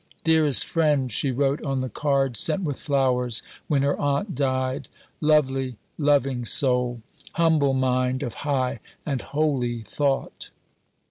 "Dearest 0.23 0.65
friend," 0.65 1.11
she 1.11 1.29
wrote 1.29 1.61
on 1.61 1.81
the 1.81 1.87
card 1.87 2.35
sent 2.35 2.63
with 2.63 2.79
flowers 2.79 3.43
when 3.67 3.83
her 3.83 3.95
aunt 4.01 4.33
died; 4.33 4.87
"lovely, 5.21 5.75
loving 5.95 6.43
soul; 6.43 7.03
humble 7.33 7.75
mind 7.75 8.23
of 8.23 8.33
high 8.41 8.79
and 9.05 9.21
holy 9.21 9.81
thought." 9.81 10.49